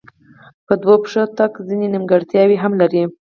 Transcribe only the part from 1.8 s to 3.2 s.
نیمګړتیاوې هم لري.